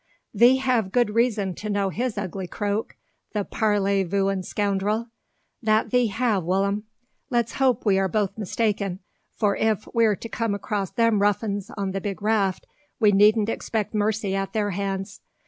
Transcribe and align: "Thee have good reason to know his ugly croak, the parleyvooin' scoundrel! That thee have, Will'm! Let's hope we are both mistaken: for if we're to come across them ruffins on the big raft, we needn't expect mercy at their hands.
"Thee 0.33 0.55
have 0.57 0.91
good 0.91 1.11
reason 1.13 1.53
to 1.53 1.69
know 1.69 1.89
his 1.89 2.17
ugly 2.17 2.47
croak, 2.47 2.95
the 3.33 3.45
parleyvooin' 3.45 4.41
scoundrel! 4.43 5.09
That 5.61 5.91
thee 5.91 6.07
have, 6.07 6.43
Will'm! 6.43 6.85
Let's 7.29 7.53
hope 7.61 7.85
we 7.85 7.99
are 7.99 8.07
both 8.07 8.35
mistaken: 8.35 9.01
for 9.37 9.55
if 9.55 9.87
we're 9.93 10.15
to 10.15 10.27
come 10.27 10.55
across 10.55 10.89
them 10.89 11.21
ruffins 11.21 11.69
on 11.77 11.91
the 11.91 12.01
big 12.01 12.19
raft, 12.23 12.65
we 12.99 13.11
needn't 13.11 13.47
expect 13.49 13.93
mercy 13.93 14.33
at 14.35 14.53
their 14.53 14.71
hands. 14.71 15.21